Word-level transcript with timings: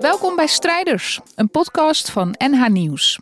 Welkom 0.00 0.36
bij 0.36 0.46
Strijders, 0.46 1.20
een 1.34 1.50
podcast 1.50 2.10
van 2.10 2.34
NH 2.38 2.68
Nieuws. 2.68 3.18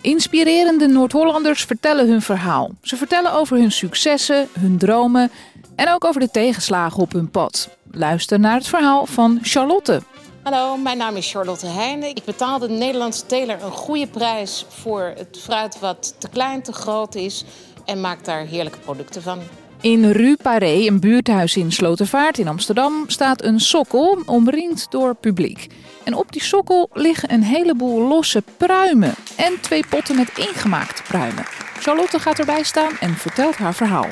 Inspirerende 0.00 0.86
Noord-Hollanders 0.86 1.64
vertellen 1.64 2.08
hun 2.08 2.22
verhaal. 2.22 2.70
Ze 2.82 2.96
vertellen 2.96 3.32
over 3.32 3.56
hun 3.56 3.72
successen, 3.72 4.48
hun 4.58 4.78
dromen 4.78 5.30
en 5.76 5.88
ook 5.88 6.04
over 6.04 6.20
de 6.20 6.30
tegenslagen 6.30 7.02
op 7.02 7.12
hun 7.12 7.30
pad. 7.30 7.68
Luister 7.90 8.40
naar 8.40 8.54
het 8.54 8.68
verhaal 8.68 9.06
van 9.06 9.38
Charlotte. 9.42 10.02
Hallo, 10.42 10.76
mijn 10.76 10.98
naam 10.98 11.16
is 11.16 11.30
Charlotte 11.30 11.66
Heijnen. 11.66 12.08
Ik 12.08 12.24
betaal 12.24 12.58
de 12.58 12.68
Nederlandse 12.68 13.26
teler 13.26 13.62
een 13.62 13.70
goede 13.70 14.06
prijs 14.06 14.66
voor 14.68 15.12
het 15.16 15.38
fruit 15.42 15.78
wat 15.78 16.14
te 16.18 16.28
klein, 16.28 16.62
te 16.62 16.72
groot 16.72 17.14
is 17.14 17.44
en 17.84 18.00
maak 18.00 18.24
daar 18.24 18.46
heerlijke 18.46 18.78
producten 18.78 19.22
van. 19.22 19.38
In 19.80 20.10
Rue 20.10 20.36
Paré, 20.42 20.86
een 20.86 21.00
buurthuis 21.00 21.56
in 21.56 21.72
Slotervaart 21.72 22.38
in 22.38 22.48
Amsterdam, 22.48 23.04
staat 23.06 23.42
een 23.42 23.60
sokkel 23.60 24.22
omringd 24.26 24.90
door 24.90 25.14
publiek. 25.14 25.66
En 26.08 26.14
op 26.14 26.32
die 26.32 26.42
sokkel 26.42 26.90
liggen 26.92 27.32
een 27.32 27.42
heleboel 27.42 28.08
losse 28.08 28.42
pruimen 28.56 29.14
en 29.36 29.60
twee 29.60 29.86
potten 29.86 30.16
met 30.16 30.38
ingemaakte 30.38 31.02
pruimen. 31.02 31.44
Charlotte 31.78 32.18
gaat 32.18 32.38
erbij 32.38 32.62
staan 32.62 32.98
en 32.98 33.14
vertelt 33.14 33.56
haar 33.56 33.74
verhaal. 33.74 34.08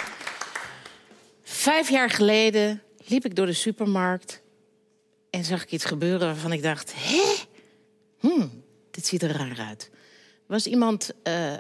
Vijf 1.43 1.91
jaar 1.91 2.11
geleden 2.11 2.83
liep 3.07 3.25
ik 3.25 3.37
door 3.37 3.47
de 3.47 3.53
supermarkt 3.53 4.43
en 5.31 5.45
zag 5.45 5.63
ik 5.63 5.71
iets 5.71 5.85
gebeuren 5.85 6.27
waarvan 6.27 6.53
ik 6.53 6.63
dacht: 6.63 6.93
hé, 6.97 7.35
hmm, 8.19 8.63
dit 8.91 9.07
ziet 9.07 9.23
er 9.23 9.37
raar 9.37 9.67
uit. 9.69 9.91
Was 10.47 10.67
iemand 10.67 11.11
uh, 11.25 11.53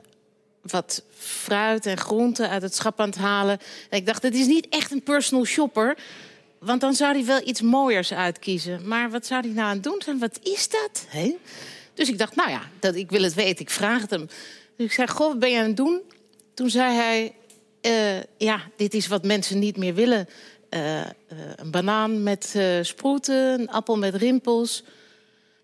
wat 0.62 1.04
fruit 1.18 1.86
en 1.86 1.98
groenten 1.98 2.48
uit 2.48 2.62
het 2.62 2.74
schap 2.74 3.00
aan 3.00 3.08
het 3.08 3.18
halen. 3.18 3.58
En 3.90 3.98
ik 3.98 4.06
dacht: 4.06 4.22
dit 4.22 4.34
is 4.34 4.46
niet 4.46 4.68
echt 4.68 4.90
een 4.90 5.02
personal 5.02 5.44
shopper. 5.44 5.98
Want 6.58 6.80
dan 6.80 6.94
zou 6.94 7.14
hij 7.14 7.24
wel 7.24 7.40
iets 7.44 7.60
mooiers 7.60 8.12
uitkiezen. 8.12 8.88
Maar 8.88 9.10
wat 9.10 9.26
zou 9.26 9.40
hij 9.40 9.50
nou 9.50 9.68
aan 9.68 9.74
het 9.74 9.82
doen 9.82 10.02
zijn? 10.04 10.18
Wat 10.18 10.38
is 10.42 10.68
dat? 10.68 11.06
Dus 11.94 12.08
ik 12.08 12.18
dacht, 12.18 12.36
nou 12.36 12.50
ja, 12.50 12.62
dat, 12.80 12.94
ik 12.94 13.10
wil 13.10 13.22
het 13.22 13.34
weten. 13.34 13.60
Ik 13.60 13.70
vraag 13.70 14.00
het 14.00 14.10
hem. 14.10 14.26
Dus 14.76 14.86
ik 14.86 14.92
zei, 14.92 15.08
goh, 15.08 15.28
wat 15.28 15.38
ben 15.38 15.50
je 15.50 15.58
aan 15.58 15.66
het 15.66 15.76
doen? 15.76 16.00
Toen 16.54 16.70
zei 16.70 16.94
hij, 16.94 17.34
uh, 17.82 18.22
ja, 18.38 18.60
dit 18.76 18.94
is 18.94 19.06
wat 19.06 19.24
mensen 19.24 19.58
niet 19.58 19.76
meer 19.76 19.94
willen. 19.94 20.28
Uh, 20.70 21.00
uh, 21.00 21.04
een 21.56 21.70
banaan 21.70 22.22
met 22.22 22.58
sproeten, 22.80 23.60
een 23.60 23.70
appel 23.70 23.98
met 23.98 24.14
rimpels. 24.14 24.84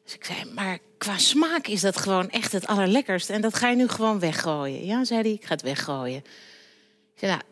Dus 0.04 0.14
ik 0.14 0.24
zei, 0.24 0.44
maar 0.54 0.78
qua 0.98 1.18
smaak 1.18 1.66
is 1.66 1.80
dat 1.80 1.96
gewoon 1.96 2.30
echt 2.30 2.52
het 2.52 2.66
allerlekkerst. 2.66 3.30
En 3.30 3.40
dat 3.40 3.54
ga 3.54 3.68
je 3.68 3.76
nu 3.76 3.88
gewoon 3.88 4.18
weggooien. 4.18 4.84
Ja, 4.84 5.04
zei 5.04 5.20
hij, 5.20 5.30
ik 5.30 5.44
ga 5.44 5.52
het 5.52 5.62
weggooien. 5.62 6.24
Ik 7.14 7.18
zei, 7.18 7.32
nou, 7.32 7.42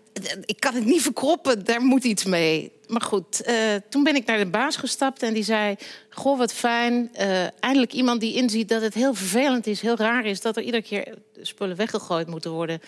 ik 0.45 0.61
kan 0.61 0.75
het 0.75 0.85
niet 0.85 1.03
verkroppen, 1.03 1.65
daar 1.65 1.83
moet 1.83 2.05
iets 2.05 2.25
mee. 2.25 2.73
Maar 2.91 3.01
goed, 3.01 3.49
uh, 3.49 3.75
toen 3.89 4.03
ben 4.03 4.15
ik 4.15 4.27
naar 4.27 4.39
de 4.39 4.47
baas 4.47 4.77
gestapt 4.77 5.23
en 5.23 5.35
die 5.35 5.43
zei... 5.43 5.77
Goh, 6.11 6.39
wat 6.39 6.53
fijn. 6.53 7.11
Uh, 7.21 7.47
eindelijk 7.61 7.93
iemand 7.93 8.21
die 8.21 8.35
inziet 8.35 8.69
dat 8.69 8.83
het 8.83 8.95
heel 8.95 9.15
vervelend 9.15 9.67
is, 9.67 9.81
heel 9.81 9.97
raar 9.97 10.25
is... 10.25 10.41
dat 10.41 10.57
er 10.57 10.63
iedere 10.63 10.83
keer 10.83 11.15
spullen 11.41 11.77
weggegooid 11.77 12.27
moeten 12.27 12.51
worden. 12.51 12.81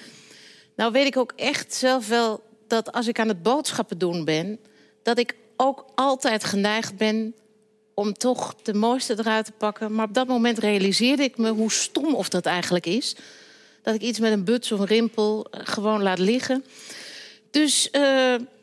Nou 0.77 0.93
weet 0.93 1.07
ik 1.07 1.17
ook 1.17 1.33
echt 1.37 1.75
zelf 1.75 2.09
wel 2.09 2.43
dat 2.67 2.93
als 2.93 3.07
ik 3.07 3.19
aan 3.19 3.29
het 3.29 3.43
boodschappen 3.43 3.99
doen 3.99 4.25
ben... 4.25 4.59
dat 5.03 5.19
ik 5.19 5.35
ook 5.57 5.85
altijd 5.95 6.45
geneigd 6.45 6.97
ben 6.97 7.35
om 7.95 8.13
toch 8.13 8.55
de 8.63 8.75
mooiste 8.75 9.15
eruit 9.19 9.45
te 9.45 9.53
pakken. 9.53 9.95
Maar 9.95 10.07
op 10.07 10.15
dat 10.15 10.27
moment 10.27 10.59
realiseerde 10.59 11.23
ik 11.23 11.37
me 11.37 11.51
hoe 11.51 11.73
stom 11.73 12.15
of 12.15 12.29
dat 12.29 12.47
eigenlijk 12.47 12.87
is. 12.87 13.17
Dat 13.83 13.95
ik 13.95 14.03
iets 14.03 14.19
met 14.19 14.33
een 14.33 14.45
buts 14.45 14.73
of 14.73 14.79
een 14.79 14.87
rimpel 14.87 15.47
gewoon 15.51 16.03
laat 16.03 16.19
liggen... 16.19 16.65
Dus 17.53 17.91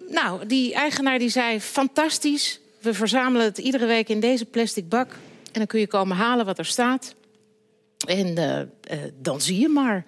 nou, 0.09 0.45
die 0.45 0.73
eigenaar 0.73 1.19
die 1.19 1.29
zei: 1.29 1.61
fantastisch. 1.61 2.59
We 2.79 2.93
verzamelen 2.93 3.45
het 3.45 3.57
iedere 3.57 3.85
week 3.85 4.09
in 4.09 4.19
deze 4.19 4.45
plastic 4.45 4.89
bak. 4.89 5.11
En 5.51 5.51
dan 5.59 5.67
kun 5.67 5.79
je 5.79 5.87
komen 5.87 6.17
halen 6.17 6.45
wat 6.45 6.57
er 6.57 6.65
staat. 6.65 7.15
En 8.07 8.27
uh, 8.27 8.59
uh, 8.59 9.03
dan 9.21 9.41
zie 9.41 9.59
je 9.59 9.67
maar. 9.67 10.05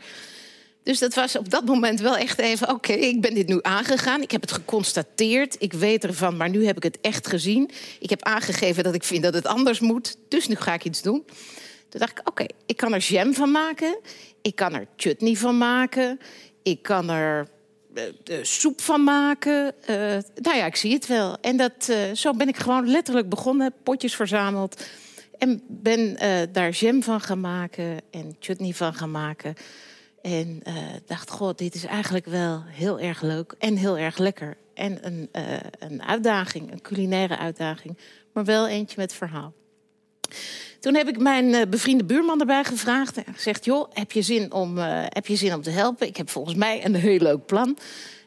Dus 0.84 1.00
dat 1.00 1.14
was 1.14 1.38
op 1.38 1.50
dat 1.50 1.66
moment 1.66 2.00
wel 2.00 2.18
echt 2.18 2.40
even: 2.40 2.70
oké, 2.70 2.94
ik 2.94 3.22
ben 3.22 3.34
dit 3.34 3.48
nu 3.48 3.60
aangegaan. 3.62 4.22
Ik 4.22 4.32
heb 4.32 4.42
het 4.42 4.52
geconstateerd. 4.52 5.56
Ik 5.60 5.74
weet 5.74 6.04
ervan, 6.04 6.38
maar 6.38 6.50
nu 6.50 6.66
heb 6.66 6.78
ik 6.78 6.84
het 6.84 6.98
echt 7.02 7.28
gezien. 7.28 7.72
Ik 8.00 8.10
heb 8.10 8.24
aangegeven 8.24 8.84
dat 8.84 8.96
ik 8.96 9.04
vind 9.04 9.24
dat 9.24 9.34
het 9.34 9.46
anders 9.46 9.80
moet. 9.80 10.18
Dus 10.28 10.48
nu 10.48 10.56
ga 10.56 10.74
ik 10.74 10.84
iets 10.84 11.02
doen. 11.02 11.24
Toen 11.90 12.00
dacht 12.00 12.20
ik: 12.20 12.30
oké, 12.30 12.46
ik 12.66 12.78
kan 12.78 12.94
er 12.94 13.00
jam 13.00 13.34
van 13.34 13.52
maken. 13.52 14.00
Ik 14.42 14.56
kan 14.56 14.74
er 14.74 14.88
chutney 14.96 15.36
van 15.36 15.58
maken. 15.58 16.20
Ik 16.64 16.82
kan 16.82 17.10
er 17.10 17.48
soep 18.42 18.82
van 18.82 19.04
maken. 19.04 19.74
Uh, 19.82 19.96
nou 20.36 20.58
ja, 20.58 20.66
ik 20.66 20.76
zie 20.76 20.94
het 20.94 21.08
wel. 21.08 21.38
En 21.42 21.58
dat, 21.58 21.94
zo 22.14 22.34
ben 22.34 22.48
ik 22.48 22.58
gewoon 22.58 22.88
letterlijk 22.88 23.30
begonnen, 23.30 23.74
potjes 23.84 24.16
verzameld. 24.16 24.86
En 25.38 25.64
ben 25.68 26.18
daar 26.52 26.70
jam 26.70 27.04
van 27.04 27.22
gaan 27.22 27.40
maken 27.40 27.98
en 28.12 28.36
chutney 28.40 28.74
van 28.74 28.94
gaan 28.94 29.12
maken. 29.12 29.54
En 30.22 30.62
dacht, 31.06 31.30
god, 31.30 31.58
dit 31.58 31.76
is 31.76 31.86
eigenlijk 31.86 32.26
wel 32.26 32.64
heel 32.66 33.00
erg 33.00 33.22
leuk 33.22 33.56
en 33.60 33.76
heel 33.76 33.98
erg 33.98 34.18
lekker. 34.18 34.58
En 34.74 35.06
een, 35.06 35.30
een 35.80 36.04
uitdaging, 36.04 36.72
een 36.72 36.82
culinaire 36.82 37.38
uitdaging. 37.38 37.98
Maar 38.34 38.46
wel 38.46 38.68
eentje 38.68 38.96
met 38.98 39.14
verhaal. 39.14 39.54
Toen 40.82 40.96
heb 40.96 41.08
ik 41.08 41.20
mijn 41.20 41.46
uh, 41.46 41.62
bevriende 41.70 42.04
buurman 42.04 42.40
erbij 42.40 42.64
gevraagd 42.64 43.18
en 43.24 43.34
gezegd: 43.34 43.66
Joh, 43.66 43.90
heb 43.94 44.12
je, 44.12 44.22
zin 44.22 44.52
om, 44.52 44.78
uh, 44.78 45.04
heb 45.08 45.28
je 45.28 45.36
zin 45.36 45.54
om 45.54 45.62
te 45.62 45.70
helpen? 45.70 46.08
Ik 46.08 46.18
heb 46.18 46.30
volgens 46.30 46.56
mij 46.56 46.86
een 46.86 46.96
heel 46.96 47.20
leuk 47.20 47.46
plan. 47.46 47.78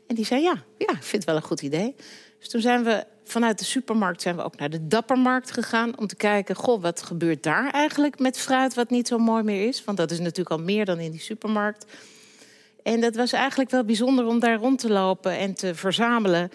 En 0.07 0.15
die 0.15 0.25
zei: 0.25 0.43
Ja, 0.43 0.63
ja 0.79 0.93
ik 0.93 1.03
vind 1.03 1.25
wel 1.25 1.37
een 1.37 1.43
goed 1.43 1.63
idee. 1.63 1.95
Dus 2.39 2.49
toen 2.49 2.61
zijn 2.61 2.85
we 2.85 3.05
vanuit 3.25 3.59
de 3.59 3.65
supermarkt 3.65 4.23
zijn 4.23 4.37
we 4.37 4.43
ook 4.43 4.59
naar 4.59 4.71
de 4.71 4.87
Dappermarkt 4.87 5.51
gegaan 5.51 5.99
om 5.99 6.07
te 6.07 6.17
kijken: 6.17 6.55
Goh, 6.55 6.83
wat 6.83 7.03
gebeurt 7.03 7.43
daar 7.43 7.71
eigenlijk 7.71 8.19
met 8.19 8.39
fruit 8.39 8.75
wat 8.75 8.91
niet 8.91 9.09
zo 9.09 9.19
mooi 9.19 9.43
meer 9.43 9.69
is? 9.69 9.85
Want 9.85 9.99
dat 9.99 10.11
is 10.11 10.19
natuurlijk 10.19 10.51
al 10.51 10.65
meer 10.65 10.85
dan 10.85 10.99
in 10.99 11.11
die 11.11 11.21
supermarkt. 11.21 11.87
En 12.83 13.01
dat 13.01 13.17
was 13.17 13.33
eigenlijk 13.33 13.71
wel 13.71 13.85
bijzonder 13.85 14.27
om 14.27 14.39
daar 14.39 14.59
rond 14.59 14.79
te 14.79 14.91
lopen 14.91 15.39
en 15.39 15.55
te 15.55 15.75
verzamelen 15.75 16.51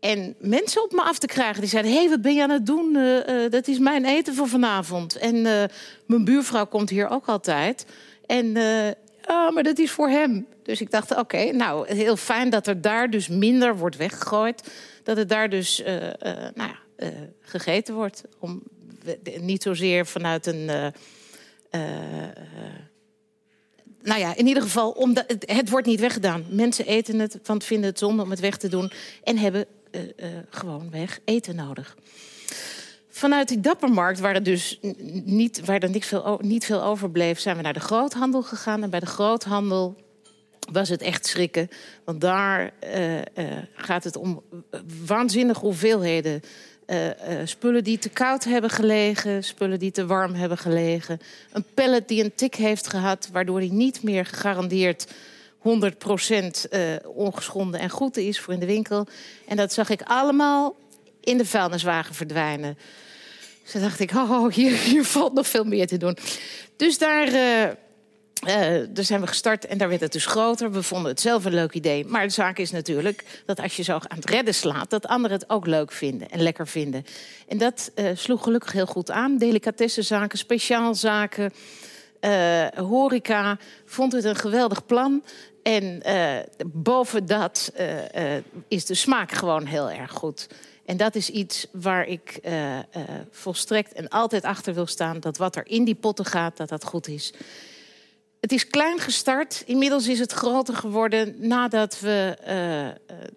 en 0.00 0.34
mensen 0.38 0.82
op 0.82 0.92
me 0.92 1.02
af 1.02 1.18
te 1.18 1.26
krijgen. 1.26 1.60
Die 1.60 1.70
zeiden, 1.70 1.92
hé, 1.92 1.98
hey, 1.98 2.08
wat 2.08 2.22
ben 2.22 2.34
je 2.34 2.42
aan 2.42 2.50
het 2.50 2.66
doen? 2.66 2.96
Uh, 2.96 3.16
uh, 3.16 3.50
dat 3.50 3.68
is 3.68 3.78
mijn 3.78 4.04
eten 4.04 4.34
voor 4.34 4.48
vanavond. 4.48 5.16
En 5.16 5.36
uh, 5.36 5.64
mijn 6.06 6.24
buurvrouw 6.24 6.66
komt 6.66 6.90
hier 6.90 7.08
ook 7.08 7.26
altijd. 7.26 7.86
En, 8.26 8.46
oh, 9.26 9.50
maar 9.50 9.62
dat 9.62 9.78
is 9.78 9.90
voor 9.90 10.08
hem. 10.08 10.46
Dus 10.62 10.80
ik 10.80 10.90
dacht, 10.90 11.16
oké, 11.16 11.52
nou, 11.52 11.94
heel 11.94 12.16
fijn 12.16 12.50
dat 12.50 12.66
er 12.66 12.80
daar 12.80 13.10
dus 13.10 13.28
minder 13.28 13.76
wordt 13.76 13.96
weggegooid. 13.96 14.70
Dat 15.02 15.16
het 15.16 15.28
daar 15.28 15.48
dus 15.48 15.82
nou 16.54 16.70
ja, 16.70 16.78
gegeten 17.40 17.94
wordt. 17.94 18.22
Om, 18.38 18.62
niet 19.40 19.62
zozeer 19.62 20.06
vanuit 20.06 20.46
een... 20.46 20.64
nou 24.02 24.20
ja, 24.20 24.36
in 24.36 24.46
ieder 24.46 24.62
geval, 24.62 24.90
omdat, 24.90 25.24
het, 25.26 25.50
het 25.50 25.70
wordt 25.70 25.86
niet 25.86 26.00
weggedaan. 26.00 26.44
Mensen 26.48 26.86
eten 26.86 27.18
het, 27.18 27.38
want 27.42 27.64
vinden 27.64 27.88
het 27.90 27.98
zonde 27.98 28.22
om 28.22 28.30
het 28.30 28.40
weg 28.40 28.56
te 28.56 28.68
doen. 28.68 28.92
En 29.22 29.38
hebben 29.38 29.66
gewoon 30.50 30.90
weg 30.90 31.20
eten 31.24 31.56
nodig. 31.56 31.96
Vanuit 33.08 33.48
die 33.48 33.60
dappermarkt, 33.60 34.20
waar 34.20 34.42
dus 34.42 34.78
niet, 35.24 35.64
waar 35.64 35.78
er 35.78 35.90
niet, 35.90 36.06
veel, 36.06 36.38
niet 36.42 36.64
veel 36.64 36.82
overbleef, 36.82 37.38
zijn 37.40 37.56
we 37.56 37.62
naar 37.62 37.72
de 37.72 37.80
groothandel 37.80 38.42
gegaan. 38.42 38.82
En 38.82 38.90
bij 38.90 39.00
de 39.00 39.06
groothandel 39.06 39.96
was 40.72 40.88
het 40.88 41.02
echt 41.02 41.26
schrikken. 41.26 41.68
Want 42.04 42.20
daar 42.20 42.72
uh, 42.94 43.18
gaat 43.74 44.04
het 44.04 44.16
om 44.16 44.42
waanzinnige 45.06 45.60
hoeveelheden 45.60 46.40
spullen 47.44 47.84
die 47.84 47.98
te 47.98 48.08
koud 48.08 48.44
hebben 48.44 48.70
gelegen, 48.70 49.44
spullen 49.44 49.78
die 49.78 49.90
te 49.90 50.06
warm 50.06 50.34
hebben 50.34 50.58
gelegen. 50.58 51.18
Een 51.52 51.64
pallet 51.74 52.08
die 52.08 52.24
een 52.24 52.34
tik 52.34 52.54
heeft 52.54 52.88
gehad, 52.88 53.28
waardoor 53.32 53.58
hij 53.58 53.68
niet 53.68 54.02
meer 54.02 54.26
gegarandeerd 54.26 55.06
100% 55.66 56.70
uh, 56.70 56.80
ongeschonden 57.04 57.80
en 57.80 57.90
goed 57.90 58.16
is 58.16 58.40
voor 58.40 58.54
in 58.54 58.60
de 58.60 58.66
winkel. 58.66 59.06
En 59.46 59.56
dat 59.56 59.72
zag 59.72 59.88
ik 59.88 60.02
allemaal 60.02 60.76
in 61.20 61.38
de 61.38 61.44
vuilniswagen 61.44 62.14
verdwijnen. 62.14 62.78
Dus 63.62 63.72
toen 63.72 63.80
dacht 63.80 64.00
ik, 64.00 64.10
oh, 64.10 64.52
hier, 64.52 64.72
hier 64.78 65.04
valt 65.04 65.32
nog 65.32 65.46
veel 65.46 65.64
meer 65.64 65.86
te 65.86 65.96
doen. 65.96 66.16
Dus 66.76 66.98
daar, 66.98 67.28
uh, 67.28 67.62
uh, 67.62 68.86
daar 68.90 69.04
zijn 69.04 69.20
we 69.20 69.26
gestart 69.26 69.66
en 69.66 69.78
daar 69.78 69.88
werd 69.88 70.00
het 70.00 70.12
dus 70.12 70.26
groter. 70.26 70.72
We 70.72 70.82
vonden 70.82 71.10
het 71.10 71.20
zelf 71.20 71.44
een 71.44 71.54
leuk 71.54 71.72
idee. 71.72 72.04
Maar 72.04 72.26
de 72.26 72.32
zaak 72.32 72.58
is 72.58 72.70
natuurlijk 72.70 73.42
dat 73.46 73.60
als 73.60 73.76
je 73.76 73.82
zo 73.82 73.92
aan 73.92 74.16
het 74.16 74.30
redden 74.30 74.54
slaat... 74.54 74.90
dat 74.90 75.06
anderen 75.06 75.38
het 75.38 75.50
ook 75.50 75.66
leuk 75.66 75.92
vinden 75.92 76.30
en 76.30 76.40
lekker 76.40 76.66
vinden. 76.66 77.04
En 77.48 77.58
dat 77.58 77.92
sloeg 78.14 78.42
gelukkig 78.42 78.72
heel 78.72 78.86
goed 78.86 79.10
aan. 79.10 79.38
Delicatessenzaken, 79.38 80.38
speciaalzaken... 80.38 81.52
Uh, 82.20 82.66
horeca 82.66 83.58
vond 83.84 84.12
het 84.12 84.24
een 84.24 84.36
geweldig 84.36 84.86
plan. 84.86 85.22
En 85.66 86.02
uh, 86.06 86.36
boven 86.66 87.26
dat 87.26 87.72
uh, 87.80 88.34
uh, 88.36 88.42
is 88.68 88.84
de 88.84 88.94
smaak 88.94 89.32
gewoon 89.32 89.64
heel 89.64 89.90
erg 89.90 90.12
goed. 90.12 90.46
En 90.84 90.96
dat 90.96 91.14
is 91.14 91.30
iets 91.30 91.66
waar 91.72 92.06
ik 92.06 92.40
volstrekt 93.30 93.92
en 93.92 94.08
altijd 94.08 94.44
achter 94.44 94.74
wil 94.74 94.86
staan. 94.86 95.20
Dat 95.20 95.36
wat 95.36 95.56
er 95.56 95.66
in 95.66 95.84
die 95.84 95.94
potten 95.94 96.24
gaat, 96.24 96.56
dat 96.56 96.68
dat 96.68 96.84
goed 96.84 97.08
is. 97.08 97.32
Het 98.40 98.52
is 98.52 98.66
klein 98.66 98.98
gestart. 98.98 99.62
Inmiddels 99.66 100.08
is 100.08 100.18
het 100.18 100.32
groter 100.32 100.74
geworden. 100.74 101.34
Nadat 101.38 102.00
we 102.00 102.36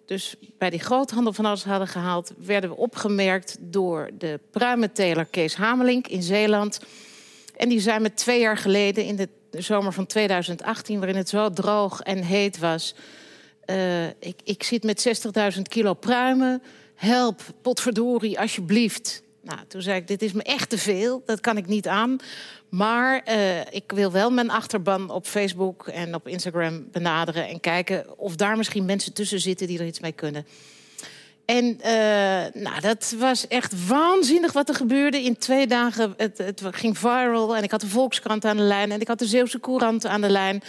dus 0.06 0.34
bij 0.58 0.70
die 0.70 0.80
groothandel 0.80 1.32
van 1.32 1.44
alles 1.44 1.64
hadden 1.64 1.88
gehaald, 1.88 2.32
werden 2.38 2.70
we 2.70 2.76
opgemerkt 2.76 3.56
door 3.60 4.10
de 4.18 4.40
pruimenteler 4.50 5.24
Kees 5.24 5.54
Hamelink 5.54 6.06
in 6.06 6.22
Zeeland. 6.22 6.80
En 7.56 7.68
die 7.68 7.80
zijn 7.80 8.02
me 8.02 8.14
twee 8.14 8.40
jaar 8.40 8.58
geleden 8.58 9.04
in 9.04 9.16
de 9.16 9.28
zomer 9.50 9.92
van 9.92 10.06
2018, 10.06 10.98
waarin 10.98 11.16
het 11.16 11.28
zo 11.28 11.50
droog 11.50 12.00
en 12.00 12.22
heet 12.22 12.58
was. 12.58 12.94
Uh, 13.66 14.06
ik, 14.06 14.40
ik 14.44 14.62
zit 14.62 14.82
met 14.82 15.24
60.000 15.56 15.62
kilo 15.62 15.94
pruimen. 15.94 16.62
Help, 16.94 17.40
potverdorie, 17.62 18.40
alsjeblieft. 18.40 19.22
Nou, 19.42 19.58
toen 19.68 19.82
zei 19.82 19.96
ik, 19.96 20.08
dit 20.08 20.22
is 20.22 20.32
me 20.32 20.42
echt 20.42 20.68
te 20.68 20.78
veel. 20.78 21.22
Dat 21.24 21.40
kan 21.40 21.56
ik 21.56 21.66
niet 21.66 21.88
aan. 21.88 22.16
Maar 22.68 23.22
uh, 23.28 23.60
ik 23.60 23.92
wil 23.94 24.12
wel 24.12 24.30
mijn 24.30 24.50
achterban 24.50 25.10
op 25.10 25.26
Facebook 25.26 25.88
en 25.88 26.14
op 26.14 26.28
Instagram 26.28 26.88
benaderen... 26.92 27.48
en 27.48 27.60
kijken 27.60 28.18
of 28.18 28.36
daar 28.36 28.56
misschien 28.56 28.84
mensen 28.84 29.12
tussen 29.12 29.40
zitten 29.40 29.66
die 29.66 29.78
er 29.78 29.86
iets 29.86 30.00
mee 30.00 30.12
kunnen. 30.12 30.46
En 31.50 31.64
uh, 31.64 32.62
nou, 32.62 32.80
dat 32.80 33.14
was 33.18 33.48
echt 33.48 33.86
waanzinnig 33.86 34.52
wat 34.52 34.68
er 34.68 34.74
gebeurde. 34.74 35.22
In 35.22 35.38
twee 35.38 35.66
dagen, 35.66 36.14
het, 36.16 36.38
het 36.38 36.62
ging 36.70 36.98
viral 36.98 37.56
en 37.56 37.62
ik 37.62 37.70
had 37.70 37.80
de 37.80 37.88
Volkskrant 37.88 38.44
aan 38.44 38.56
de 38.56 38.62
lijn... 38.62 38.92
en 38.92 39.00
ik 39.00 39.08
had 39.08 39.18
de 39.18 39.26
Zeeuwse 39.26 39.60
Courant 39.60 40.06
aan 40.06 40.20
de 40.20 40.30
lijn... 40.30 40.62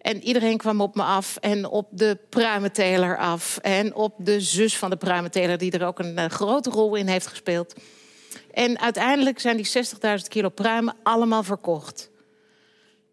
En 0.00 0.22
iedereen 0.22 0.56
kwam 0.56 0.80
op 0.80 0.94
me 0.94 1.02
af 1.02 1.36
en 1.36 1.68
op 1.68 1.88
de 1.90 2.18
pruimenteler 2.28 3.18
af. 3.18 3.58
En 3.62 3.94
op 3.94 4.14
de 4.18 4.40
zus 4.40 4.76
van 4.76 4.90
de 4.90 4.96
pruimenteler, 4.96 5.58
die 5.58 5.70
er 5.70 5.86
ook 5.86 5.98
een 5.98 6.18
uh, 6.18 6.24
grote 6.24 6.70
rol 6.70 6.94
in 6.94 7.06
heeft 7.06 7.26
gespeeld. 7.26 7.74
En 8.50 8.80
uiteindelijk 8.80 9.40
zijn 9.40 9.56
die 9.56 9.66
60.000 9.66 10.28
kilo 10.28 10.48
pruimen 10.48 10.94
allemaal 11.02 11.42
verkocht. 11.42 12.10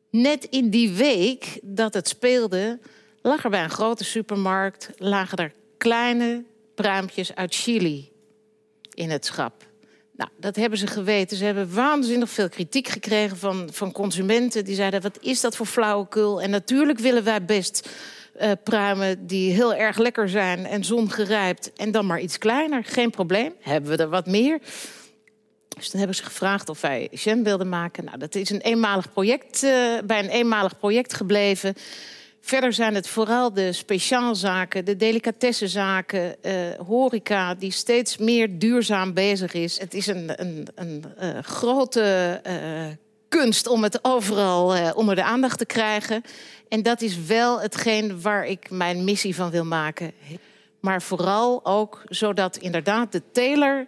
Net 0.09 0.44
in 0.44 0.69
die 0.69 0.92
week 0.92 1.59
dat 1.63 1.94
het 1.94 2.07
speelde, 2.07 2.80
lag 3.21 3.44
er 3.44 3.50
bij 3.50 3.63
een 3.63 3.69
grote 3.69 4.04
supermarkt... 4.04 4.89
lagen 4.98 5.38
er 5.38 5.54
kleine 5.77 6.44
pruimpjes 6.75 7.35
uit 7.35 7.55
Chili 7.55 8.11
in 8.93 9.09
het 9.09 9.25
schap. 9.25 9.65
Nou, 10.15 10.29
dat 10.37 10.55
hebben 10.55 10.79
ze 10.79 10.87
geweten. 10.87 11.37
Ze 11.37 11.45
hebben 11.45 11.73
waanzinnig 11.73 12.29
veel 12.29 12.49
kritiek 12.49 12.87
gekregen 12.87 13.37
van, 13.37 13.69
van 13.71 13.91
consumenten. 13.91 14.65
Die 14.65 14.75
zeiden, 14.75 15.01
wat 15.01 15.17
is 15.21 15.41
dat 15.41 15.55
voor 15.55 15.65
flauwekul? 15.65 16.41
En 16.41 16.49
natuurlijk 16.49 16.99
willen 16.99 17.23
wij 17.23 17.45
best 17.45 17.89
uh, 18.41 18.51
pruimen 18.63 19.27
die 19.27 19.51
heel 19.51 19.73
erg 19.73 19.97
lekker 19.97 20.29
zijn... 20.29 20.65
en 20.65 20.83
zongerijpt 20.83 21.73
en 21.73 21.91
dan 21.91 22.05
maar 22.05 22.19
iets 22.19 22.37
kleiner. 22.37 22.83
Geen 22.83 23.09
probleem. 23.09 23.53
Hebben 23.59 23.89
we 23.89 24.03
er 24.03 24.09
wat 24.09 24.25
meer? 24.25 24.59
Dus 25.75 25.89
toen 25.89 25.99
hebben 25.99 26.17
ze 26.17 26.23
gevraagd 26.23 26.69
of 26.69 26.81
wij 26.81 27.07
jam 27.11 27.43
wilden 27.43 27.69
maken. 27.69 28.05
Nou, 28.05 28.17
dat 28.17 28.35
is 28.35 28.49
een 28.49 28.61
eenmalig 28.61 29.11
project, 29.11 29.63
uh, 29.63 29.71
bij 30.05 30.19
een 30.19 30.29
eenmalig 30.29 30.77
project 30.77 31.13
gebleven. 31.13 31.73
Verder 32.45 32.74
zijn 32.74 32.95
het 32.95 33.07
vooral 33.07 33.54
de 33.54 33.74
speciaalzaken, 33.74 34.86
de 34.86 34.95
delicatessenzaken, 34.95 36.36
uh, 36.42 36.54
horeca... 36.88 37.56
die 37.56 37.72
steeds 37.72 38.18
meer 38.18 38.60
duurzaam 38.60 39.13
bezig 39.13 39.54
is. 39.54 39.80
Het 39.80 39.94
is 39.94 40.07
een, 40.07 40.42
een, 40.42 40.68
een 40.75 41.04
uh, 41.22 41.40
grote 41.42 42.42
uh, 42.48 42.86
kunst 43.30 43.68
om 43.68 43.84
het 43.84 44.00
overal 44.01 44.94
onder 44.94 45.16
de 45.16 45.24
aandacht 45.24 45.57
te 45.57 45.66
krijgen. 45.66 46.24
En 46.68 46.81
dat 46.81 47.01
is 47.01 47.25
wel 47.25 47.62
hetgeen 47.62 48.22
waar 48.22 48.45
ik 48.45 48.69
mijn 48.69 49.04
missie 49.04 49.36
van 49.36 49.50
wil 49.50 49.66
maken. 49.66 50.12
Maar 50.80 51.01
vooral 51.01 51.66
ook 51.66 52.01
zodat 52.06 52.57
inderdaad 52.57 53.12
de 53.12 53.22
teler 53.31 53.88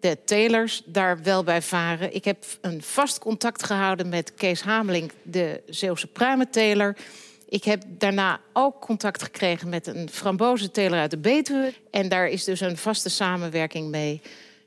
de 0.00 0.18
telers 0.24 0.82
daar 0.86 1.22
wel 1.22 1.44
bij 1.44 1.62
varen. 1.62 2.14
Ik 2.14 2.24
heb 2.24 2.44
een 2.60 2.82
vast 2.82 3.18
contact 3.18 3.62
gehouden 3.62 4.08
met 4.08 4.34
Kees 4.34 4.62
Hameling, 4.62 5.12
de 5.22 5.62
Zeeuwse 5.66 6.06
pruimenteler. 6.06 6.96
Ik 7.50 7.64
heb 7.64 7.82
daarna 7.88 8.40
ook 8.52 8.80
contact 8.80 9.22
gekregen 9.22 9.68
met 9.68 9.86
een 9.86 10.08
frambozenteler 10.10 10.98
uit 10.98 11.10
de 11.10 11.18
Betuwe. 11.18 11.72
En 11.90 12.08
daar 12.08 12.28
is 12.28 12.44
dus 12.44 12.60
een 12.60 12.76
vaste 12.76 13.08
samenwerking 13.08 13.88
mee. 13.88 14.20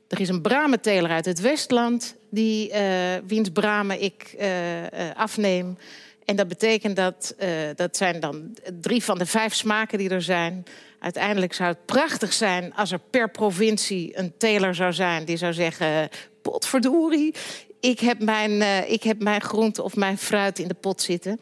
Er 0.08 0.20
is 0.20 0.28
een 0.28 0.40
bramenteler 0.40 1.10
uit 1.10 1.24
het 1.24 1.40
Westland, 1.40 2.14
die, 2.28 2.70
uh, 2.70 2.78
wiens 3.26 3.50
bramen 3.50 4.02
ik 4.02 4.34
uh, 4.38 4.82
uh, 4.82 4.86
afneem. 5.14 5.78
En 6.24 6.36
dat 6.36 6.48
betekent 6.48 6.96
dat, 6.96 7.34
dat 7.76 7.96
zijn 7.96 8.20
dan 8.20 8.56
drie 8.80 9.04
van 9.04 9.18
de 9.18 9.26
vijf 9.26 9.54
smaken 9.54 9.98
die 9.98 10.08
er 10.08 10.22
zijn. 10.22 10.64
Uiteindelijk 10.98 11.52
zou 11.52 11.68
het 11.68 11.84
prachtig 11.84 12.32
zijn 12.32 12.74
als 12.74 12.92
er 12.92 13.00
per 13.10 13.30
provincie 13.30 14.18
een 14.18 14.32
teler 14.38 14.74
zou 14.74 14.92
zijn... 14.92 15.24
die 15.24 15.36
zou 15.36 15.52
zeggen, 15.52 16.08
potverdorie, 16.42 17.34
ik 17.80 18.00
heb 18.00 18.22
mijn, 18.22 18.86
ik 18.90 19.02
heb 19.02 19.22
mijn 19.22 19.40
groente 19.40 19.82
of 19.82 19.96
mijn 19.96 20.18
fruit 20.18 20.58
in 20.58 20.68
de 20.68 20.74
pot 20.74 21.02
zitten... 21.02 21.40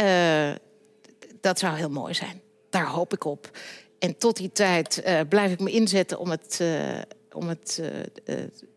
Uh, 0.00 0.50
dat 1.40 1.58
zou 1.58 1.76
heel 1.76 1.90
mooi 1.90 2.14
zijn. 2.14 2.40
Daar 2.70 2.86
hoop 2.86 3.12
ik 3.12 3.24
op. 3.24 3.50
En 3.98 4.18
tot 4.18 4.36
die 4.36 4.52
tijd 4.52 5.02
uh, 5.06 5.20
blijf 5.28 5.52
ik 5.52 5.60
me 5.60 5.70
inzetten 5.70 6.18
om 6.18 6.30
het, 6.30 6.58
uh, 6.62 6.68
om 7.32 7.48
het 7.48 7.82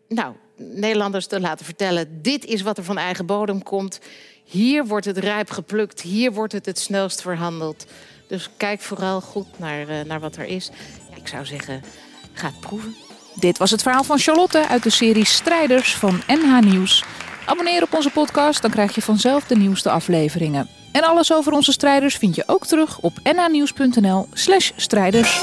nou, 0.08 0.34
Nederlanders 0.56 1.26
te 1.26 1.40
laten 1.40 1.64
vertellen... 1.64 2.22
dit 2.22 2.44
is 2.44 2.62
wat 2.62 2.78
er 2.78 2.84
van 2.84 2.98
eigen 2.98 3.26
bodem 3.26 3.62
komt. 3.62 4.00
Hier 4.44 4.86
wordt 4.86 5.06
het 5.06 5.18
rijp 5.18 5.50
geplukt. 5.50 6.00
Hier 6.00 6.32
wordt 6.32 6.52
het 6.52 6.66
het 6.66 6.78
snelst 6.78 7.22
verhandeld. 7.22 7.86
Dus 8.26 8.50
kijk 8.56 8.80
vooral 8.80 9.20
goed 9.20 9.58
naar, 9.58 10.06
naar 10.06 10.20
wat 10.20 10.36
er 10.36 10.44
is. 10.44 10.70
Ik 11.14 11.28
zou 11.28 11.46
zeggen, 11.46 11.82
ga 12.32 12.46
het 12.46 12.60
proeven. 12.60 12.94
Dit 13.34 13.58
was 13.58 13.70
het 13.70 13.82
verhaal 13.82 14.04
van 14.04 14.18
Charlotte 14.18 14.68
uit 14.68 14.82
de 14.82 14.90
serie 14.90 15.24
Strijders 15.24 15.96
van 15.96 16.22
NH 16.26 16.60
Nieuws. 16.60 17.04
Abonneer 17.46 17.82
op 17.82 17.94
onze 17.94 18.10
podcast, 18.10 18.62
dan 18.62 18.70
krijg 18.70 18.94
je 18.94 19.02
vanzelf 19.02 19.44
de 19.44 19.56
nieuwste 19.56 19.90
afleveringen. 19.90 20.68
En 20.94 21.02
alles 21.02 21.32
over 21.32 21.52
onze 21.52 21.72
strijders 21.72 22.16
vind 22.16 22.34
je 22.34 22.42
ook 22.46 22.66
terug 22.66 22.98
op 22.98 23.12
nhnieuws.nl 23.22 24.26
slash 24.32 24.70
strijders. 24.76 25.42